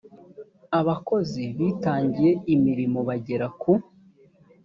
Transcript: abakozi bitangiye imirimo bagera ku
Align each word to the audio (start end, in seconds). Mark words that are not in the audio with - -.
abakozi 0.79 1.43
bitangiye 1.57 2.31
imirimo 2.55 2.99
bagera 3.07 3.47
ku 3.61 3.71